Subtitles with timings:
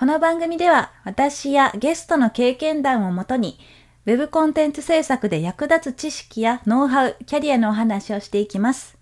[0.00, 3.58] この番組では私やゲストの経験談をもとに
[4.06, 8.96] ウェブコンテンツ制作で役立つ知識やノウハウ、キャリアのお話をしていきます。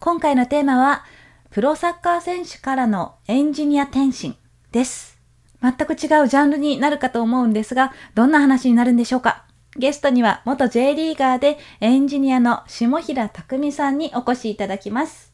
[0.00, 1.04] 今回のテーマは、
[1.50, 4.36] プロサッカー選手からのエンジニア転身
[4.72, 5.20] です。
[5.62, 9.44] 全く違うジャンルになるかと思うんですが、どんな話になるんでしょうか
[9.76, 15.30] ゲストには元 J リーガーでエンジニアの下平匠さんにお越しいただきます。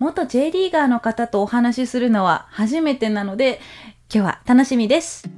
[0.00, 3.60] 元 J リーガーの方とお話しするのは初めてなので、
[4.12, 5.28] 今日は楽しみです。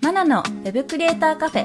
[0.00, 1.64] マナのウェブクリエイターカフェ。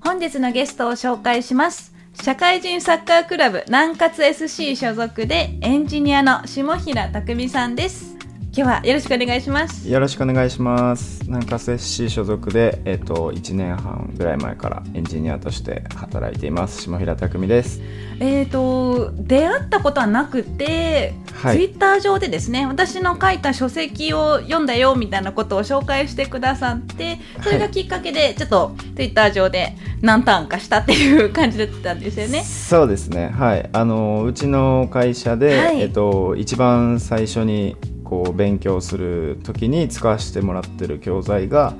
[0.00, 1.92] 本日のゲストを紹介します。
[2.22, 8.09] 社会人サッカークラブ南葛 SC 所属でエンジニアの下平匠さんです。
[8.52, 9.88] 今日はよろしくお願いします。
[9.88, 11.22] よろしくお願いします。
[11.24, 16.82] 南か SC 所属で、えっと、1年半ぐらい前からエンジニアとして働いています。
[16.82, 17.80] 下平匠です。
[18.18, 32.42] えっ、ー、と出会ったことはなくて、はい、ツイッター上でですね私の書いた書籍を読んだよみたいなことを紹介してくださってそれがきっかけでちょっとツイッター上で何ターンかしたっていう感じだったんですよね。
[32.42, 33.28] そうですね。
[33.28, 33.70] はい。
[33.72, 37.76] あのうちの会社で、はい、えっと、一番最初に
[38.10, 41.74] こう勉強する時に使わせてもらってる教材が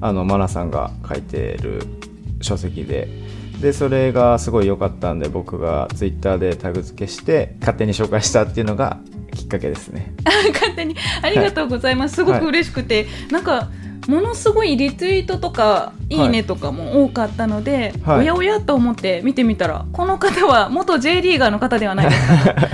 [0.00, 1.82] あのマナさんが書いてる
[2.42, 3.08] 書籍で。
[3.56, 8.98] でそれがすごい良かったんで僕がツイッターでタグ付けして勝手に紹介したっていうのが
[9.32, 10.12] きっかけですね。
[10.52, 10.94] 勝手に。
[11.22, 13.70] ありがとうございます、はい、すごく嬉しくて、はい、なんか
[14.08, 22.66] ものすごいリツイートとかいいねとかも多かったので、はい、おやおやと思って見てみたらこの方は元 J リーガーの方ではないですかと。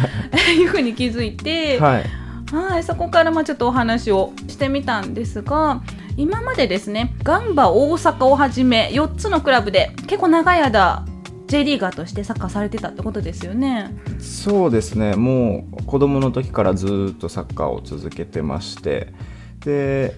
[0.53, 2.05] いうふうに気づいて、はい、
[2.53, 5.83] はいそこからまあちょっとお話をしてみたんですが
[6.19, 11.07] 今までですねガンバ大阪をはじめ4つのクラブで結構長い間
[11.47, 13.95] J リーガーとしてサッカーされてたってことですよね。
[14.19, 15.17] そうですね。
[15.17, 19.13] もう子供の時からずっとサッカーを続けてまして
[19.61, 20.17] で、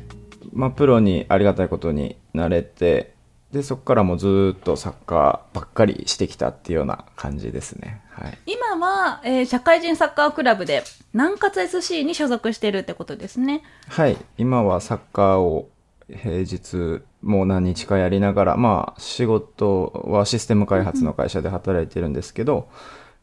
[0.53, 3.15] まあ、プロにありがたいことになれて
[3.51, 15.69] でそこからもずっとサッカーばっかりしてきたっていうような感じですね、はい、今は、えー、社会人サッカークラブで南葛 SC に所属してるってことですねはい今はサッカーを
[16.09, 22.69] 平日もう何日かやりながらまあ仕事はシステム開発の会社で働いてるんですけど、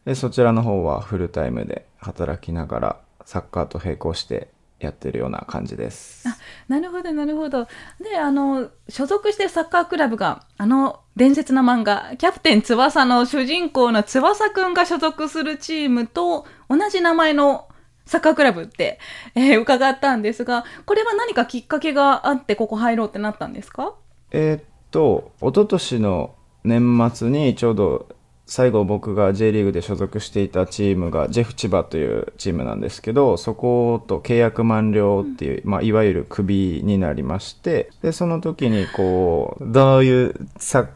[0.04, 4.48] うん、そちらの方はフルタイムで働きながらサッカーと並行して
[4.80, 6.28] やってるような感じです。
[6.28, 6.36] あ
[6.66, 7.68] なるほどなるほど。
[8.00, 17.68] であの所属してサッカークラブがあの伝説の漫画「キャプテン翼」の主人公の翼くんが所属するチームと同じ名前の
[18.06, 18.98] サッカークラブって、
[19.34, 23.94] えー、伺ったんですがこれは何かきっかけがあってここ入ろうってなったんですか？
[24.30, 26.34] えー、っと一昨年の
[26.64, 28.08] 年末にちょうど
[28.44, 40.34] 最後僕が J リーグで所属していたチームがジェフ千葉というチームなんですけどそこと契約満了っていう、まあ、いわゆるクビになりましてでその時にこうどういう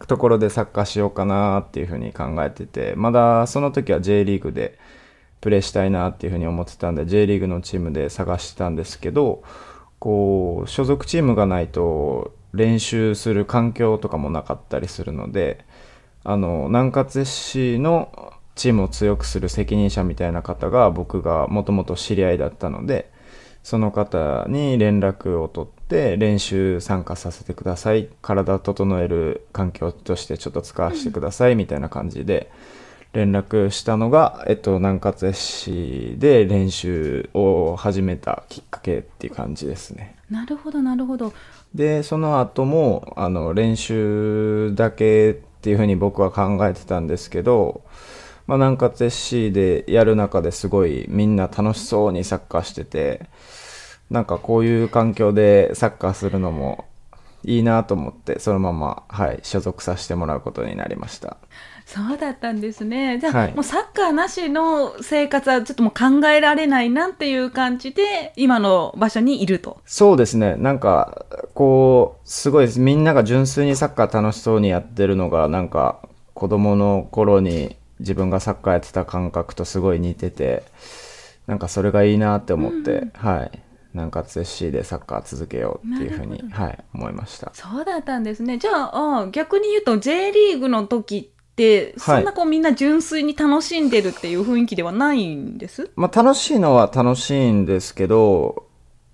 [0.07, 4.79] ところでサッカーしようかなっていうふうに考えててまだその時は J リーグで
[5.41, 9.43] プレーしたいなっていうふうに思ってたんで J リーグのチームで探してたんですけど
[9.99, 15.65] こう所属チームがないと練習する環境とかもなかったりするので
[16.29, 23.13] あの南葛市のチームを強くする責任者みたいな方が僕がもともと知り合いだったので
[23.63, 32.51] その方に連絡を取って練習参加させてください体整える環境としてちょっと使わせてくださいみたいな感じで
[33.13, 40.17] 連絡したのが、えっと、南葛市で練習を始めたきっかけっていう感じですね。
[40.29, 41.33] なるほどなるほど。
[41.75, 47.83] でその後もあの練習だけっていうふうに僕は考えてたんですけど、
[48.47, 53.27] まあ、南葛 SC でやる中ですごいみんな楽しそうにサッカーしてて
[54.09, 56.85] なんかこういう環境でサッカーするのも
[57.43, 61.37] いいなと思ってそのまま、はい、所属させてもらうことになりました。
[61.87, 63.21] そうだったんですね。
[63.21, 69.79] じゃあ、はい、もうサッカーなしの生活はちょっともう考えられないなっていう感じで今の場所にいると。
[69.87, 70.57] そうですね。
[70.57, 71.25] なんか
[71.55, 76.01] こうすごいみんなが純粋にサッカー楽しそうにやってるのがなんか
[76.35, 80.65] 子供の頃に自分がサッカーやってた感覚とすごい似てて
[81.47, 83.63] なんかそれがいいなって思って、はい。
[83.95, 87.51] 南葛 FC でサッカー続けようっていうふうにはい、思いました。
[87.55, 88.59] そうだったんですね。
[88.59, 91.36] じゃあ、あ逆に言うと J リーグの時って、
[91.97, 95.91] そんなこうみんな純粋に楽しんでるっていう雰囲気ではないんです？
[95.97, 98.67] まあ楽しいのは楽しいんですけど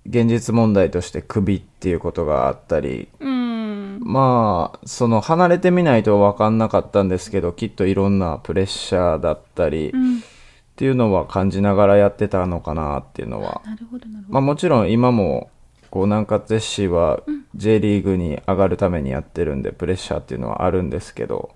[0.05, 3.99] 現実問題としてクビっていうことがあったりうん。
[4.01, 10.17] まあその離れてみないと分かんなかったんですけどきっといろんなプレッシャーだったり、うん。
[10.17, 14.33] っていうのは感じながらやってたのかなっていうのはなるほど、なるほど。
[14.33, 15.51] まあもちろん今も
[15.91, 17.21] こう南葛 FC は
[17.55, 21.51] J リーグに上がるためにやってるんでプレッシャーっていうのはあるんですけど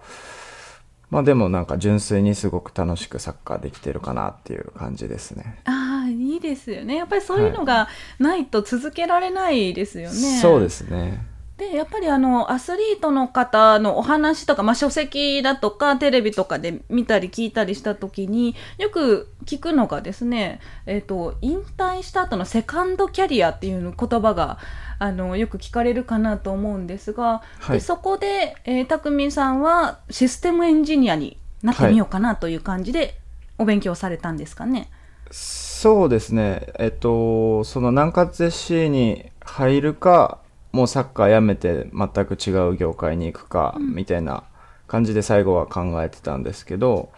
[1.09, 5.62] まあでもなんか純粋にすごく楽しくサッカーできてるかなっていう感じですね。
[5.65, 6.95] ああ、いいですよね。
[6.95, 7.88] やっぱりそういうのが
[8.19, 10.39] ないと続けられないですよね。
[10.42, 11.25] そうですね。
[11.57, 24.59] でやっぱりあのアスリートの方のお話とか、まあ、書籍だとかテレビとかで見たり聞いたりした時によく聞くのがですね、えっと引退した後のセカンドキャリアっていう言葉が
[24.99, 33.19] あのよく聞かれるかなと思うんですが、はいでそこで、えー、匠さんはシステムエンジニアになってみようかなという感じで
[33.57, 34.89] お勉強されたんですかね？
[35.31, 36.67] そうですね。
[36.79, 40.39] えっと、その南葛 FC に入るか、
[40.71, 44.44] もうサッカーやめて全く違う業界に行くか、みたいな
[44.88, 47.09] 感じで最後は考えてたんですけど、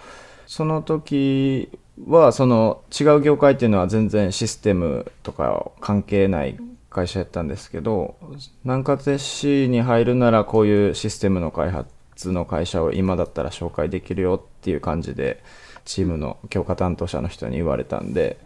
[0.48, 1.70] その時
[2.08, 6.58] は、その違う業界っていうのは全然システムとか関係ない
[6.90, 8.16] 会社やったんですけど、
[8.64, 15.44] 南葛 FC に入るならこういうシステムの開発の会社を今だったら紹介できるよっていう感じで、
[15.86, 18.38] チームの強化担当者の人に言われたんで、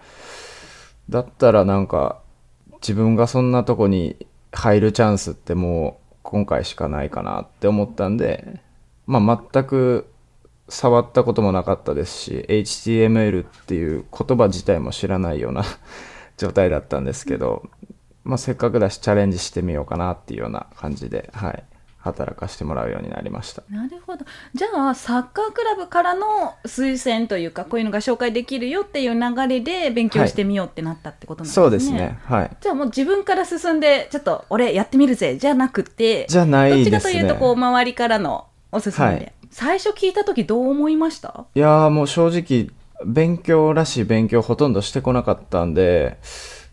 [1.10, 2.22] だったらなんか
[2.81, 8.62] 自分がそんなとこに入るチャンスってもう今回しかないかなって思ったんで、
[9.06, 10.07] まあ全く
[10.69, 15.63] 触ったこともなかったですし、HTML っていう言葉自体も知らないような
[16.38, 17.63] 状態だったんですけど、
[18.23, 21.63] まあせっかくだしチャレンジしてみようかなっていうような感じで、はい、
[21.97, 23.63] 働かせてもらうようになりました。
[23.69, 24.25] なるほど。
[24.53, 31.63] じゃあ、サッカークラブからの推薦というか、こういうのが紹介できるよっていう流れで勉強してみようってなったってことなんですね。
[31.63, 32.19] そうですね。
[32.25, 32.57] はい。
[32.61, 36.91] じゃあもう自分から進んで、ちょっと俺やってみるぜ、じゃなくて、じゃないどっち。
[36.91, 39.13] かというと、こう、周りからのおすすめで。
[39.15, 41.45] はい最初聞いた時どう思いました？
[41.53, 42.75] いやーもう正直
[43.05, 46.17] 勉強らしい勉強ほとんどしてこなかったんで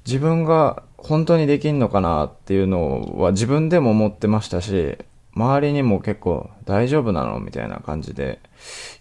[0.06, 4.97] 自分が本当にできんのかなっていうのは自分でも思ってましたし
[5.35, 8.41] 周りにも結構大丈夫なのみたいな感じで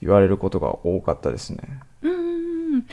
[0.01, 1.59] 言われることが多かったですね。
[2.01, 2.11] うー
[2.77, 2.85] ん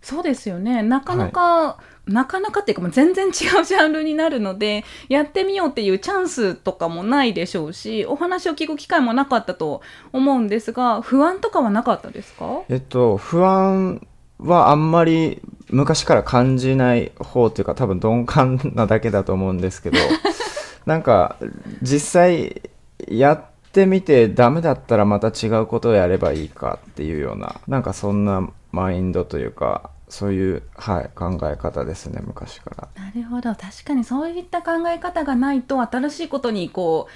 [0.00, 0.82] そうですよね。
[0.82, 9.80] なかなか、なかなかっていうかもう全然違うジャンルになるのでやってみようっていうチャンスとかもないでしょうしお話を聞く機会もなかったと
[10.12, 12.60] 思うんですが不安とかはなかったですか？
[12.68, 14.06] えっと不安
[14.38, 15.40] はあんまり
[15.70, 19.98] 昔から感じない方っていうか多分鈍感なだけだと思うんですけど
[20.86, 21.36] なんか
[21.82, 22.70] 実際
[23.08, 32.88] やってみてダメだったらまた違うことをやればいいかっていうようななんかそんなマインドというかそういう、はい、考え方ですね昔から。
[33.02, 37.08] なるほど確かにそういった考え方がないと新しいことにこ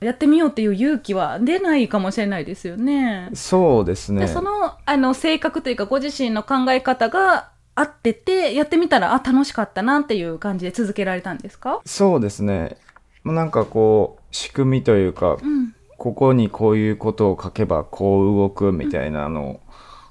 [0.00, 3.30] うやってみようっていう勇気は出ないかもしれないですよね。
[3.34, 11.80] そうですねでそのあの性格というかご自身の考え方が合っててやってみたらあ楽しかったなっていう感じで続けられたんですか？
[11.86, 12.76] そうですね。
[13.24, 15.72] なんかこう仕組みというかうん。
[15.98, 19.60] ここにこういうことを書けばこう動くみたいなの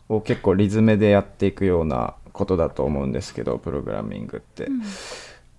[0.10, 4.68] を結構リズムでやっていくようなことだと思うんですけどプログラミングって、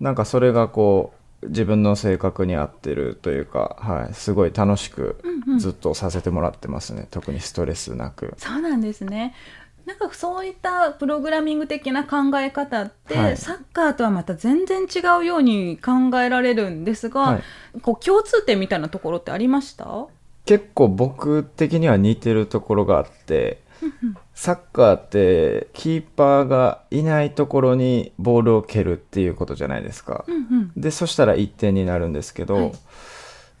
[0.01, 5.17] なんかそれがこう自分の性格に合ってるというか、はい、すごい楽しく
[5.59, 8.33] ずっとさせてもらってますね、特にストレスなく。
[8.37, 9.33] そうなんですね。
[9.87, 13.37] なんかそういったプログラミング的な考え方って、はい。
[13.37, 17.81] サッカーとはまた全然違うように考えられるんですが、はい。
[17.81, 20.07] こう共通点みたいなところってありました？
[20.45, 23.61] 結構僕的には似てるところがあって
[24.33, 30.71] サッカーってキーパーがいないところにボールを蹴るっていうことじゃないですか、うんうん。
[30.75, 32.71] でそしたら1点になるんですけど、はい。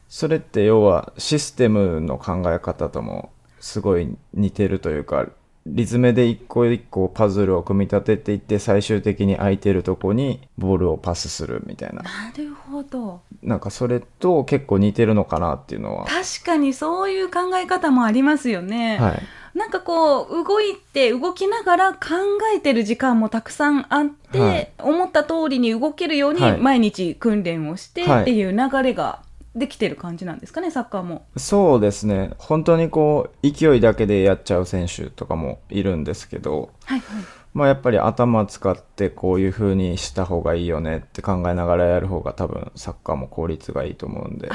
[0.09, 3.31] それって要はシステムの考え方とも
[3.61, 5.25] すごい似てるというか
[5.69, 12.03] リズムで一個一個パズルを組み立てていって最終的に空いてるとこにボールをパスするみたいな。
[12.03, 13.21] なるほど。
[13.43, 18.97] なんかそれと結構似てるのかなっていうのは、確かにそういう考え方もありますよね。
[18.97, 21.99] はい、なんかこう動いて動きながら考
[22.55, 24.71] えてる時間もたくさんあって、はい。
[24.79, 26.57] 思った通りに動けるようにはい。
[26.57, 29.21] 毎日訓練をしてはいっていう流れが
[29.57, 31.25] できてる感じなんですかねサッカーも。
[31.35, 32.31] そうですね。
[32.37, 37.23] 本当にこう勢いだけでやっちゃう選手とかもいるんですけど、はいはい。
[37.53, 44.51] まあ、やっぱり頭使ってこういう風にした方がいいよねって考えながらやる方が多分サッカーも効率がいいと思うんで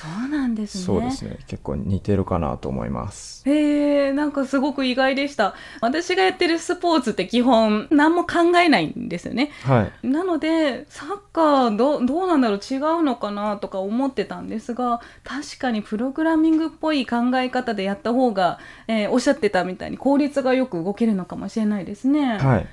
[0.00, 0.84] そうなんですね。
[0.84, 1.38] そうですね。
[1.48, 3.42] 結構似てるかなと思います。
[3.50, 5.54] へえなんかすごく意外でした。
[5.80, 9.50] 私がやってるスポーツって基本何も考えないんですよね。
[9.64, 10.06] はい。
[10.06, 22.38] なのでサッカーどどうなんだろう違うのかなとか思ってたんですが確かにプログラミングっぽい考え方でやった方が、えーおっしゃってたみたいに効率がよく動けるのかもしれないですね。
[22.38, 22.66] はい。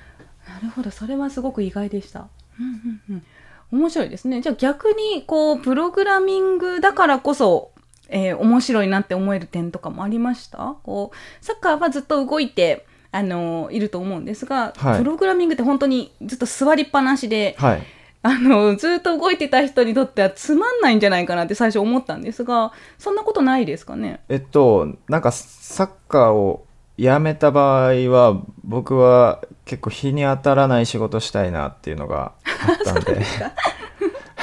[0.48, 2.28] なるほどそれはすごく意外でした。
[2.60, 3.24] うんうんうん
[3.72, 4.42] 面白いですね。
[4.42, 7.72] じゃあ逆にこうプログラミングだからこそ、
[8.10, 10.76] えー面白いなって思える点とかもありました？
[10.84, 14.98] こうサッカーはずっと動いてあのいると思うんですが、はい。
[15.00, 17.84] プログラミングって本当にずっと座りっぱなしで、はい。
[18.22, 24.20] あのずっと動いてた人にとってはつまんないんじゃないかなって最初思ったんですがそんなことないですかね？
[24.30, 26.66] えっとなんかサッカーを
[26.98, 32.34] やめた場合は僕は結構日に当たらない仕事したいなっていうのが
[32.68, 33.22] あったんで。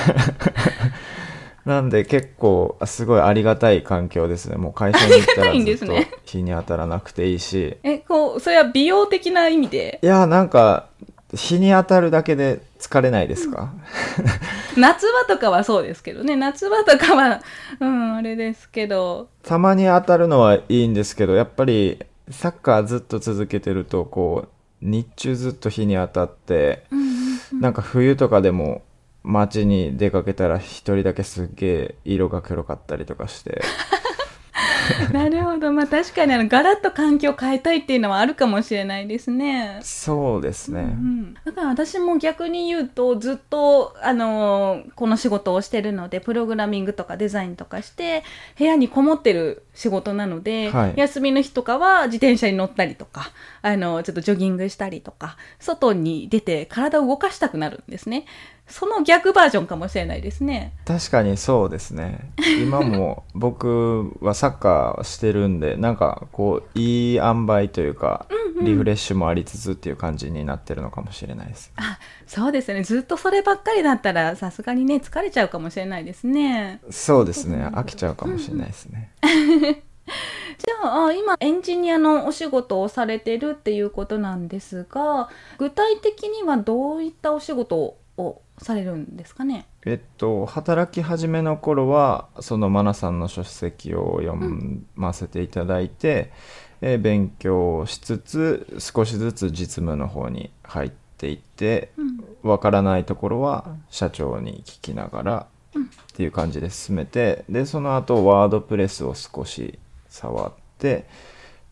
[1.64, 4.56] なんで結構すごいありがたい環境ですね。
[4.56, 7.76] もう会社に行ったらずっと日に当たらなくていいし。
[7.84, 10.00] えこうそれは美容的な意味で？
[10.02, 10.88] いやなんか
[11.32, 13.72] 日に当たるだけで疲れないですか、
[14.76, 16.36] 夏場とかはそうですけどね。
[16.36, 17.40] 夏場とかは
[17.80, 19.28] うんあれですけど。
[19.44, 22.00] たまに当たるのはいいんですけどやっぱり
[22.30, 24.48] サッカーずっと続けてるとこう
[24.82, 26.84] 日中ずっと日に当たって、
[27.58, 28.82] なんか冬とかでも
[29.22, 33.62] 街に出かけたら一人だけすっげえ色が黒かったりとかして
[35.12, 35.72] なるほど。
[35.72, 39.78] まあ確かにあのガラッと環境を変えたいっていうのはあるかもしれないですね。
[39.82, 48.22] そうですね、うん、だから私も逆に言うとずっと、あのーこの仕事をしてるのでプログラミングとかデザインとかして
[48.58, 50.94] 部屋にこもってる仕事なので、はい。
[50.96, 53.30] 休みの日とかは自転車に乗ったりとか、
[53.62, 58.26] あのちょっとジョギングしたりとか外に出て体を動かしたくなるんですね
[58.68, 60.72] その逆バージョンかもしれないですね。
[60.86, 62.32] 確かにそうですね。
[62.62, 68.26] 今も 僕はサッカーしてるんでなんかこういい塩梅というか、
[68.62, 71.72] リフレッシュもありつつっていう感じになってるのかもしれないです。
[71.76, 72.82] あそうですね。
[72.82, 76.80] ずっとそればっかりだったらさすがにね疲れちゃうかもしれないですね。
[76.90, 77.68] そうですね。
[77.72, 79.10] 飽きちゃうかもしれないですね、
[80.58, 85.28] じゃああ今エンジニアのお仕事をされてるっていうことなんですが
[85.58, 87.98] 具体的にはどういったお仕事を
[88.58, 89.66] されるんですかね？
[89.84, 94.38] えっと働き始めの頃はそのマナさんの書籍を読
[94.94, 96.30] ませていただいて、
[96.80, 101.92] えー勉強しつつ少しずつ実務の方に入っていって
[102.42, 105.46] わ、からないところは社長に聞きながら
[105.78, 105.82] っ
[106.14, 111.06] ていう感じで進めてでその後ワードプレスを少し触って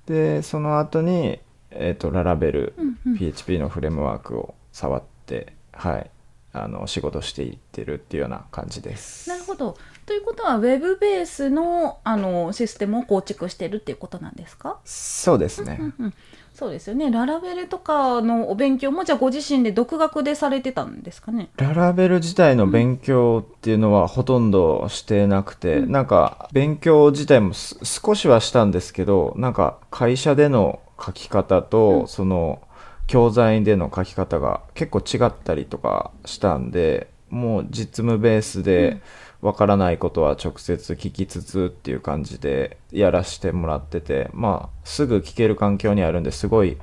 [0.06, 1.40] でその後に
[1.72, 2.74] えっとララベル、
[3.18, 6.10] PHP のフレームワークを触ってはい
[6.52, 9.28] あの仕事していってるっていうような感じです。
[9.28, 9.76] なるほど。
[10.06, 14.78] ということはウェブベースのあのシステムを構築してるっていうことなんですか？
[14.84, 15.78] そうですね。
[15.98, 16.14] うん
[16.52, 17.10] そうですよね。
[17.10, 21.48] ララベルとかのお勉強もじゃあご自身で独学でされてたんですかね？
[21.56, 32.60] ララベル自体の勉強っていうのはほとんどしてなくて、なんか勉強自体もす少しはしたんですけどなんか会社での書き方と、その
[33.10, 39.00] 教材での書き方が結構違ったりとかしたんでもう実務ベースで
[39.40, 46.76] わからないことは直接聞きつつっていう感じでやらせてもらっててまあすぐ聞ける環境にあるんですごい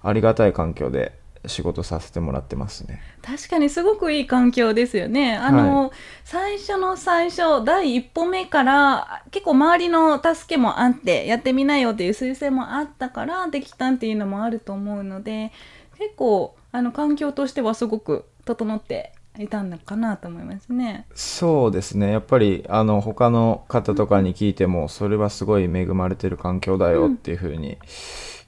[0.00, 3.00] ありがたい環境で仕事させてもらってますね。
[3.22, 5.36] 確かにすごくいい環境ですよね。
[5.36, 5.92] あの、
[6.24, 15.52] 最初の最初、第一歩目から、結構周りの助けもあって、やってみなよっていう推薦もあったから、できたっていうのもあると思うので、
[15.98, 21.06] 結構、あの、環境としてはすごく整っていたのかなと思いますね。
[21.14, 27.78] そうですねやっぱりあの他の方とかに聞いてもそれはすごい恵まれてる環境だよっていう風に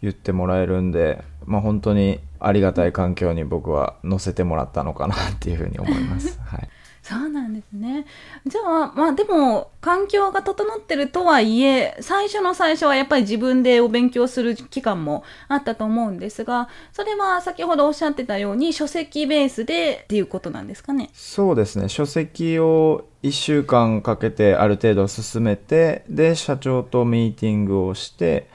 [0.00, 6.38] 言ってもらえるんで、まあ本当にありがたい環境に僕は乗せてもらったのかなっていう風に思います。
[6.45, 6.69] はい
[7.09, 8.05] そうなんですね。
[8.49, 21.11] じゃあ、まあでも、環境が整ってるとはいえ、最初の最初はやっぱり自分でお勉強する期間もあったと思うんですが、それは先ほどおっしゃってたように書籍ベースでっていうことなんですかね？
[21.12, 28.49] そうですね書籍を1週間かけてある程度進めてで社長とミーティングをして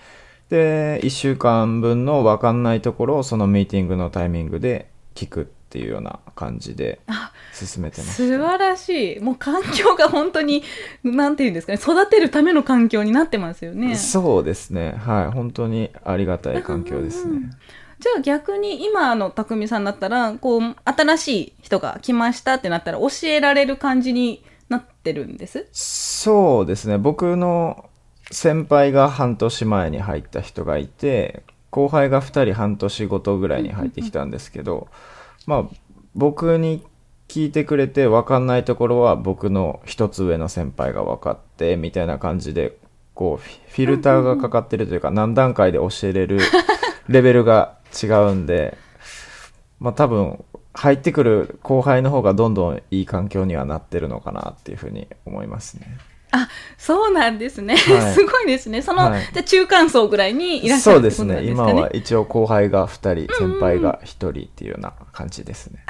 [0.51, 6.99] で1週間分の分かんないところをそのミーティングのタイミングで聞くっっていうような感じで
[7.53, 9.19] 進めてます素晴らしい。
[9.21, 10.63] もう環境が本当に
[11.01, 13.95] なんていうんですかね育てるための環境になってますよね。
[13.95, 14.95] そうですね。
[14.97, 15.31] はい。
[15.31, 17.51] 本当にありがたい環境ですね、うんうんうん。
[18.01, 25.69] じゃあ逆に今の匠さんだったらこう新しい人が来ましたってなったら教えられる感じになってるんです？
[25.71, 26.97] そうですね。
[26.97, 27.85] 僕の
[28.31, 34.89] 先輩が半年前に入った人がいて後輩が2人半年ごとぐらいに入ってきたんですけど、
[35.47, 35.63] まあ
[36.15, 36.85] 僕に
[37.29, 42.77] 聞いてくれて分かんないところは僕の一つ上の先輩が分かってみたいな感じで
[43.15, 46.39] こうフィルターがかかってるというか何段階で教えれる
[47.07, 48.77] レベルが違うんで、
[49.79, 55.97] まあ多分入ってくる後輩の方がどんどんいい環境にはなってるのかなっていうふうに思いますね。
[56.31, 58.13] あそうなんですね、はい。
[58.15, 58.81] すごいですね。
[58.81, 59.21] その、はい。
[59.33, 61.49] じゃあ中間層ぐらいにいらっしゃそうでるってことなんすね。
[61.49, 61.71] ですかね。
[61.71, 65.83] 今は一応後輩が2人先輩が1人っていうような感じですね。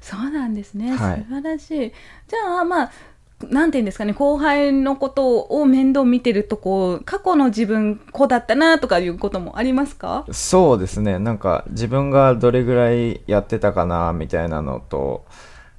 [0.00, 1.24] そうなんですね、はい。
[1.28, 1.92] 素晴らしい。
[2.28, 2.90] じゃあまあ
[3.50, 4.12] なんていうんですかね。
[4.14, 10.24] 後輩のことを面倒見てるとこう過去の自分こうだったなとかいうこともありますか？
[10.32, 11.18] そうですね。
[11.20, 15.24] なんか自分がどれぐらいやってたかなみたいなのと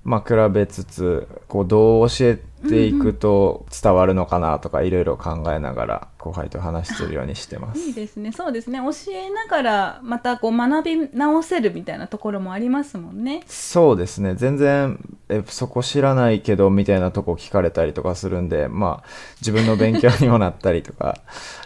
[0.05, 7.79] まあ比べつつこうどう教えていくと伝わるのかなとかいろいろ考えながら後輩と話してるようにしてます。
[7.79, 8.31] いいですね。
[8.31, 8.79] そうですね。
[8.79, 13.43] 教えながらまたこう学び直せるみたいなところもありますもんね。
[13.47, 14.35] そうですね。
[14.35, 14.99] 全然
[15.29, 19.09] えそこ知らないけどみたいなとこ聞かれたりとかするんでまあ
[19.41, 21.17] 自分の勉強にもなったりとか。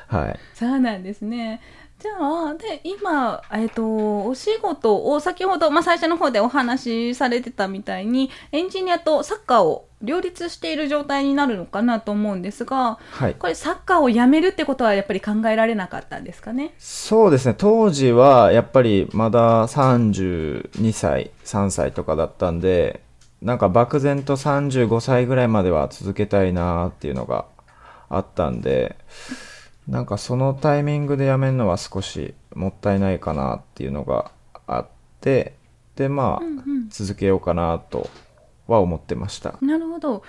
[0.07, 0.39] はい。
[0.53, 1.61] そうなんですね。
[2.03, 16.73] じゃあ、で、今、えっ、と、お仕事を先ほど、まあ、最初の方でお話しされてたみたいに、エンジニアとサッカーを両立している状態になるのかなと思うんですが、はいこれサッカーをやめるってことはやっぱり考えられなかったんですかね？
[16.77, 22.99] そうですね当時はやっぱりまだ32歳3歳とかだったんで
[23.41, 27.45] なんか漠然と35歳ぐらいまでは続けたいなっていうのが
[28.09, 28.97] あったんで
[29.87, 34.31] なんかそのタイミングでやめるのは少しもったいないかなっていうのが
[34.67, 34.87] あっ
[35.21, 35.55] て
[35.95, 38.09] でまあ、続けようかなと
[38.67, 40.23] は思ってましたなるほど。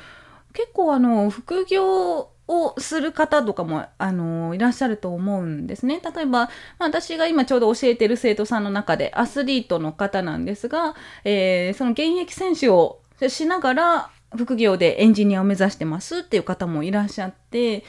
[0.52, 6.00] 結構あの、副業をする方とかも、あの、いらっしゃると思うんですね。
[6.00, 17.84] 例えば、まあ私が今ちょうど教えてる生徒さんの中でアスリートの方なんですが、えーその現役選手をしながら、副業でエンジニアを目指してますっていう方もいらっしゃって、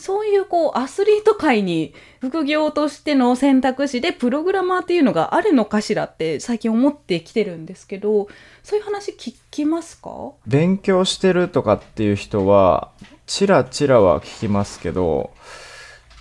[0.00, 8.26] そういうこうアスリート界に副業としての選択肢でプログラマーっていうのがあるのかしらって最近思ってきてるんですけど、
[8.62, 10.32] そういう話聞きますか？
[10.46, 12.90] 勉強してるとかっていう人は
[13.26, 15.30] ちらちらは聞きますけど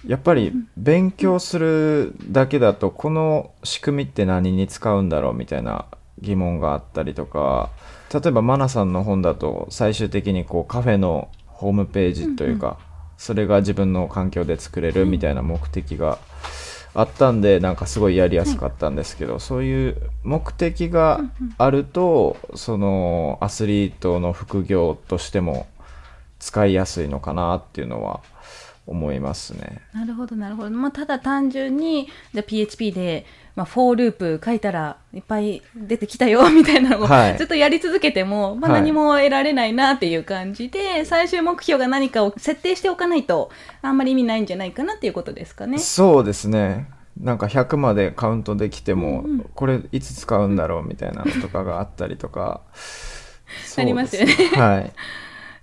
[0.06, 5.86] やっぱり勉強するだけだとこの仕組みって何に使うんだろうみたいな
[6.22, 7.70] 疑問があったりとか
[8.14, 12.80] 例えばマナさんの本だと最終的にこうカフェのホームページというか、
[13.20, 16.18] それが自分の環境で作れるみたいな目的が
[16.94, 21.20] あったんでなんかすごいやりやすかったんですけど、そういう目的が
[21.58, 25.68] あると、そのアスリートの副業としても
[26.40, 28.22] 使いやすいのかなっていうのは
[28.90, 29.82] 思いますね。
[29.94, 33.26] なるほどなるほど、まあ、ただ単純にじゃあ PHP で、
[33.56, 45.78] まあ、 for loop 書いたらいっぱい出てきたよ みたいなのをはいずっとやり続けても、まあ、はい何も得られないなっていう感じで、最終目標が何かを設定しておかないとあんまり意味ないんじゃないかなっていうことですかね。
[45.78, 46.90] そうですね。
[47.20, 52.62] なんか100までカウントできても、うんうんこれいつ使うんだろうみたいなのとかがあったりとか。
[53.78, 54.92] ありますよねはい。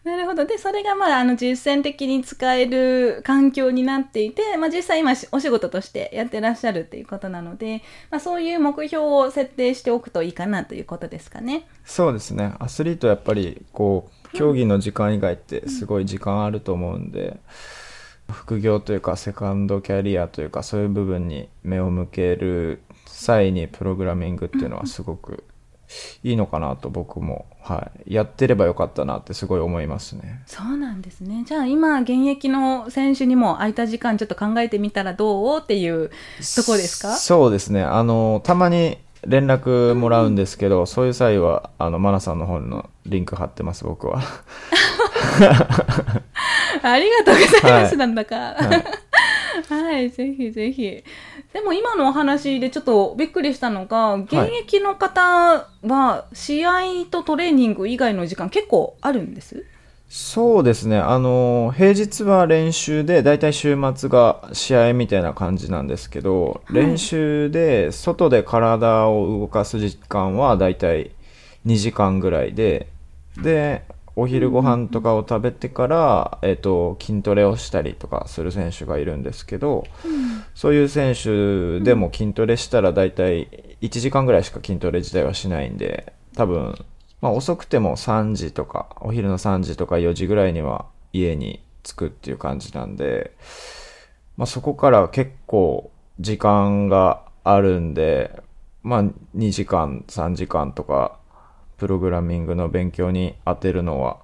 [0.06, 0.44] なるほど。
[0.44, 11.66] で、それがまあ、あの、実践的に使える環境になっていて、まあ、実際今お仕事としてやってらっしゃるっていうことなので、まあ、そういう目標を設定しておくといいかなということですかね。
[11.84, 12.54] そうですね。
[12.60, 17.40] アスリートやっぱりこう競技の時間以外ってすごい時間あると思うんで、
[18.30, 25.42] 副業というかセカンドキャリアというかそういう部分に目を向ける際にプログラミングっていうのはすごく
[26.22, 30.42] いいのかなと僕も、はい、やってればよかったなってすごい思いますね。
[30.46, 31.44] そうなんですね。
[31.46, 36.10] じゃあ今、現役の選手にも空いた時間ちょっと考えてみたらどうっていう
[36.54, 37.14] ところですか？
[37.14, 37.82] そうですね。
[37.82, 44.22] あの、たまに連絡もらうんですけど、そういう際は、あの、マナさんの方のリンク貼ってます、僕は。
[46.82, 48.36] ありがとうございます、はいなんだか。
[48.36, 48.84] はい
[49.68, 51.02] はい、ぜひぜひ。
[51.52, 56.70] でも今のお話でちょっとびっくりしたのが、現役の方は試合
[57.10, 59.64] とトレーニング以外の時間結構あるんです？
[60.08, 60.98] そうですね。
[60.98, 71.10] あの、平日は練習で、だいたい週末が試合みたいな感じなんですけど、い練習で外で体を動かす時間はだいたい
[71.66, 72.86] 2時間ぐらいで
[73.42, 73.82] で
[74.16, 79.86] お昼ご飯とかを食べてから、えっと筋トレをしたりとかする選手がいるんですけど、
[80.54, 86.74] そういう選手でも筋トレしたら大体1時間ぐらいしか筋トレ自体はしないんで多分、
[87.20, 93.32] まあ、遅くても3時とかお昼の3時とか4時ぐらいには家に着くっていう感じなんで、
[94.36, 98.42] まあ、そこから結構時間があるんで、
[98.82, 99.04] まあ、
[99.36, 101.18] 2時間3時間とか
[101.76, 104.18] プログラミングの勉強に当てるのは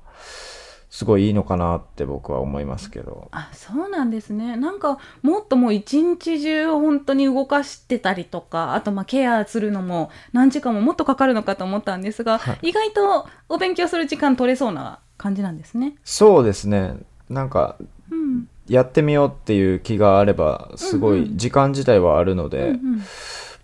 [0.93, 3.29] すごいいいのかなって僕は思いますけど。
[3.33, 15.97] あそうなんですねなんかもっともう一日中本当に動かしてたりとかあとまあケアするのも何時間ももっとかかるのかと思ったんですが、は意外とお勉強する時間取れそうな感じなんですね。
[16.05, 16.97] そうですね。
[17.31, 17.77] なんか、
[18.11, 23.03] うんやってみようっていう気があれば、すごい時間自体はあるので、うんうん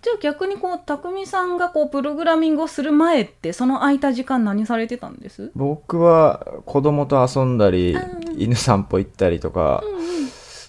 [0.01, 5.51] じゃあ逆にこう匠さんがこうプログラミングをする前ってその空いた時間何されてたんです？
[5.55, 10.09] 僕は子供と遊んだり、うん犬散歩行ったりとか、うんうん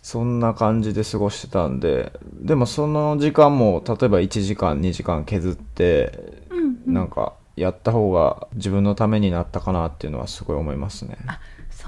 [0.03, 6.95] そんな感じで過ごしてたんで、でもその時間も、例えば1時間、2時間削って、うんうん。
[6.95, 11.19] なんか、やった方が自分のためになったかなっていうのはすごい思いますね。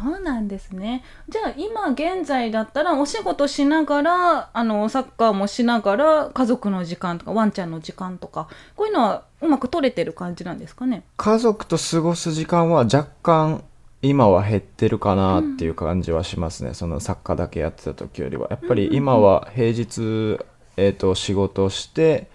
[0.02, 1.04] あそうなんですね。
[1.28, 11.04] じゃあ今現在だったらお仕事しながらあのサッカーもしながら家族の時間とかワンちゃんの時間とかこういうのはうまく取れてる感じなんですかね？
[11.16, 13.64] 家族と過ごす時間は若干
[14.02, 18.48] 今は減ってるかなっていう感じはしますね、そのサッカーだけやってた時よりは。
[18.50, 20.40] やっぱり今は平日、
[20.76, 22.28] えー、と仕事して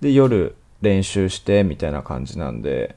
[0.00, 2.94] で夜練習してみたいな感じなんで、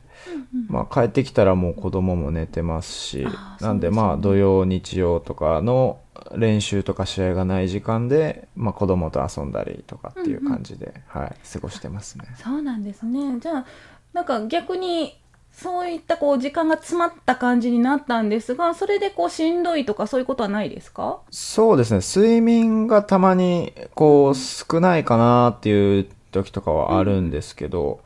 [0.68, 3.26] まあ、帰ってきたらもう子供も寝てますし
[3.62, 6.00] なんでまあ土曜日曜とかの
[6.36, 12.26] 練習とか試合がない時間で、まあ、子供と遊んだりとかっていう感じで、はい、過ごしてますね。
[12.44, 13.40] そうなんですね。
[13.40, 13.66] じゃあ
[14.12, 15.18] なんか逆に
[15.54, 21.20] そういったこう時間が詰まった感じになったんですがそれでこうしんどいとかそういうことはないですか？
[21.30, 22.02] そうですね。
[22.02, 28.02] 睡眠がたまにこう少ないかなっていう時とかはあるんですけど、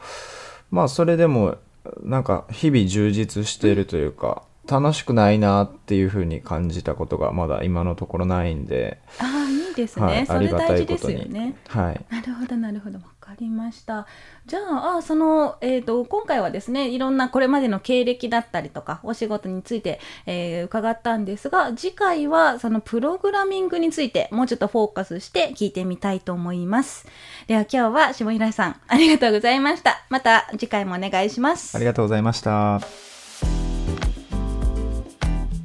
[0.72, 1.58] まあそれでも
[2.02, 11.18] なんか日々充実しているというか、楽しくないなっていうふうに感じたことがまだ今のところないんで、ああいいですね、はい、それありがた大事でいことに。
[11.20, 11.56] すよね。
[11.68, 12.06] はい。
[12.10, 12.98] なるほどなるほど。
[12.98, 14.06] わかりました。
[14.46, 27.08] じゃああその、えー、と今回はですねいろんなこれまでの経歴だったりとかお仕事について、えー伺ったんですが次回はそのプログラミングについてもうちょっとフォーカスして聞いてみたいと思います。
[27.48, 30.06] では今日は下平さんありがとうございました。
[30.10, 31.76] また次回もお願いします。
[31.76, 32.80] ありがとうございました。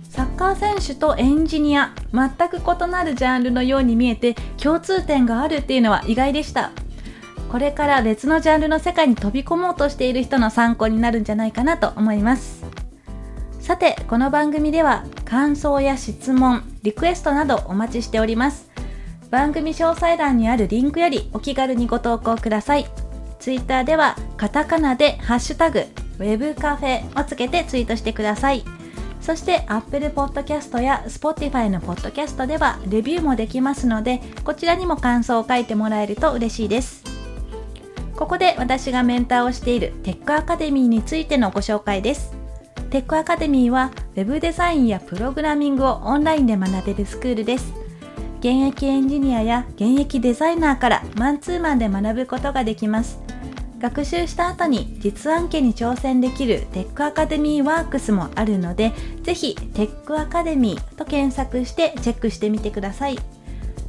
[0.09, 6.73] サッカー選手とエンジニア全く異なるジャンルのように見えて共通点があるっていうのは意外でした
[7.51, 12.65] これから別のジャンルの世界に飛び込もうとしている人の参考になるんじゃないかなと思います。
[13.59, 18.71] さてこの番組では感想や質問リクエストなどお待ちしております。
[19.31, 22.87] 番組詳細欄にあるリンクよりお気軽にご投稿ください。
[23.41, 28.63] ツイッターではカタカナでハッシュタグウェブカフェをつけてツイートしてください。
[29.21, 37.00] そして Apple Podcast や Spotify の Podcast ではレビューもできますのでこちらにも感想を書いてもらえると嬉しいです。
[38.21, 42.35] ここで私がメンターをしているテックアカデミーについてのご紹介です。
[42.91, 47.73] テックアカデミーは Web デザインやプログラミングをオンラインで学べるスクールです。
[48.41, 53.19] 現役エンジニアや現役デザイナーからマンツーマンで学ぶことができます。
[53.81, 63.17] 学習した後に実案件に挑戦できるテックアカデミーワークスもあるのでぜひテックアカデミーと検索してチェックしてみてください。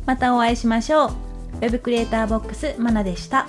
[0.05, 1.11] またお会いしましょう。
[1.59, 3.45] Web クリエイターボックスマナでした。